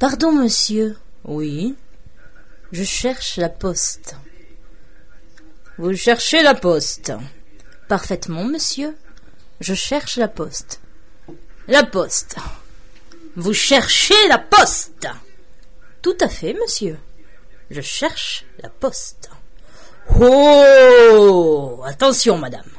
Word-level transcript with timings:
Pardon, 0.00 0.32
monsieur. 0.32 0.96
Oui. 1.24 1.76
Je 2.72 2.84
cherche 2.84 3.36
la 3.36 3.50
poste. 3.50 4.16
Vous 5.76 5.94
cherchez 5.94 6.42
la 6.42 6.54
poste. 6.54 7.12
Parfaitement, 7.86 8.44
monsieur. 8.44 8.96
Je 9.60 9.74
cherche 9.74 10.16
la 10.16 10.28
poste. 10.28 10.80
La 11.68 11.84
poste. 11.84 12.36
Vous 13.36 13.52
cherchez 13.52 14.26
la 14.28 14.38
poste. 14.38 15.06
Tout 16.00 16.16
à 16.22 16.30
fait, 16.30 16.54
monsieur. 16.54 16.98
Je 17.70 17.82
cherche 17.82 18.46
la 18.62 18.70
poste. 18.70 19.28
Oh 20.18 21.82
Attention, 21.84 22.38
madame. 22.38 22.70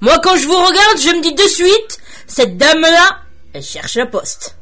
Moi, 0.00 0.18
quand 0.20 0.36
je 0.36 0.46
vous 0.46 0.56
regarde, 0.56 0.98
je 0.98 1.16
me 1.16 1.20
dis 1.20 1.34
de 1.34 1.42
suite, 1.42 2.00
cette 2.26 2.56
dame-là, 2.56 3.24
elle 3.52 3.62
cherche 3.62 3.96
la 3.96 4.06
poste. 4.06 4.56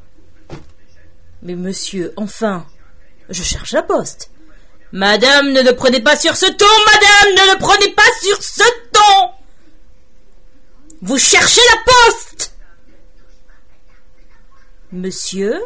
Mais 1.42 1.54
monsieur, 1.54 2.12
enfin, 2.16 2.66
je 3.28 3.42
cherche 3.42 3.72
la 3.72 3.82
poste. 3.82 4.30
Madame, 4.92 5.52
ne 5.52 5.62
le 5.62 5.76
prenez 5.76 6.00
pas 6.00 6.16
sur 6.16 6.36
ce 6.36 6.46
ton, 6.46 6.66
madame, 6.66 7.46
ne 7.46 7.52
le 7.52 7.58
prenez 7.58 7.92
pas 7.92 8.10
sur 8.22 8.42
ce 8.42 8.64
ton. 8.92 9.30
Vous 11.02 11.18
cherchez 11.18 11.60
la 11.72 11.92
poste. 11.92 12.54
Monsieur, 14.90 15.60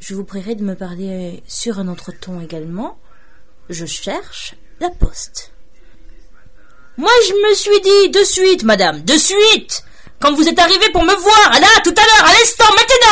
je 0.00 0.14
vous 0.14 0.24
prierai 0.24 0.54
de 0.54 0.64
me 0.64 0.74
parler 0.74 1.42
sur 1.46 1.78
un 1.78 1.88
autre 1.88 2.10
ton 2.12 2.40
également. 2.40 2.98
Je 3.68 3.86
cherche 3.86 4.54
la 4.80 4.90
poste. 4.90 5.52
Moi, 6.96 7.10
je 7.28 7.32
me 7.32 7.54
suis 7.54 7.80
dit 7.80 8.10
de 8.10 8.24
suite, 8.24 8.62
madame, 8.64 9.02
de 9.02 9.16
suite, 9.16 9.84
quand 10.20 10.32
vous 10.34 10.48
êtes 10.48 10.58
arrivée 10.58 10.90
pour 10.92 11.04
me 11.04 11.14
voir, 11.14 11.60
là, 11.60 11.68
tout 11.82 11.94
à 11.96 12.04
l'heure, 12.04 12.28
à 12.28 12.32
l'instant, 12.32 12.70
maintenant. 12.70 13.03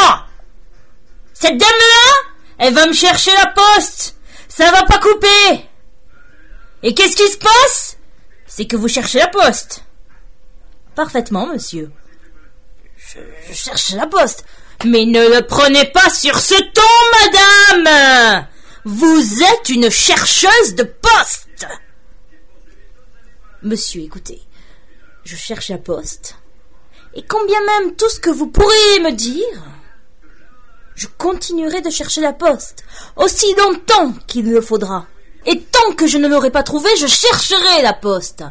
Cette 1.43 1.59
dame-là, 1.59 2.31
elle 2.59 2.73
va 2.73 2.87
me 2.87 2.93
chercher 2.93 3.33
la 3.33 3.49
poste. 3.49 4.15
Ça 4.47 4.71
va 4.71 4.85
pas 4.85 5.01
couper. 5.01 5.69
Et 6.85 6.95
qu'est-ce 6.95 7.17
qui 7.17 7.29
se 7.29 7.37
passe? 7.37 7.97
C'est 8.47 8.67
que 8.67 8.77
vous 8.77 8.87
cherchez 8.87 9.19
la 9.19 9.27
poste. 9.27 9.83
Parfaitement, 10.95 11.49
monsieur. 11.49 11.91
Je, 12.97 13.53
cherche 13.53 13.91
la 13.95 14.07
poste. 14.07 14.45
Mais 14.85 15.05
ne 15.05 15.35
le 15.35 15.45
prenez 15.45 15.85
pas 15.87 16.11
sur 16.11 16.39
ce 16.39 16.55
ton, 16.55 17.83
madame. 17.83 18.47
Vous 18.85 19.43
êtes 19.43 19.69
une 19.69 19.91
chercheuse 19.91 20.77
de 20.77 20.85
poste. 20.85 21.67
Monsieur, 23.65 24.03
écoutez. 24.03 24.41
Je 25.25 25.35
cherche 25.35 25.71
la 25.71 25.79
poste. 25.79 26.37
Et 27.15 27.25
combien 27.27 27.59
même 27.67 27.97
tout 27.97 28.09
ce 28.11 28.21
que 28.21 28.31
vous 28.31 28.47
pourriez 28.47 29.01
me 29.01 29.11
dire, 29.11 29.72
je 30.95 31.07
continuerai 31.19 31.81
de 31.81 31.91
chercher 31.91 32.21
la 32.21 32.33
poste, 32.33 32.85
aussi 33.17 33.53
longtemps 33.55 34.13
qu'il 34.27 34.51
le 34.51 34.61
faudra. 34.61 35.07
Et 35.47 35.61
tant 35.61 35.93
que 35.97 36.07
je 36.07 36.19
ne 36.19 36.29
l'aurai 36.29 36.51
pas 36.51 36.63
trouvée, 36.63 36.95
je 36.97 37.07
chercherai 37.07 37.83
la 37.83 37.93
poste. 37.93 38.45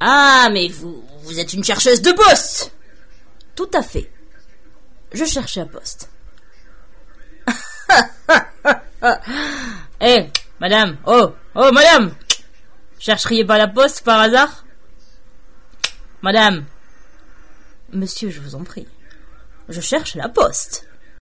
Ah, 0.00 0.48
mais 0.52 0.68
vous, 0.68 1.02
vous 1.22 1.40
êtes 1.40 1.52
une 1.52 1.64
chercheuse 1.64 2.02
de 2.02 2.12
poste. 2.12 2.72
Tout 3.54 3.70
à 3.72 3.82
fait. 3.82 4.10
Je 5.12 5.24
cherche 5.24 5.56
la 5.56 5.66
poste. 5.66 6.08
Eh, 10.00 10.30
madame, 10.60 10.96
oh, 11.06 11.34
oh, 11.54 11.70
madame, 11.72 12.14
chercheriez 12.98 13.44
pas 13.44 13.58
la 13.58 13.68
poste 13.68 14.02
par 14.02 14.18
hasard? 14.18 14.64
Madame. 16.22 16.64
Monsieur, 17.92 18.30
je 18.30 18.40
vous 18.40 18.54
en 18.54 18.64
prie. 18.64 18.88
Je 19.68 19.80
cherche 19.80 20.14
la 20.14 20.28
poste. 20.28 20.86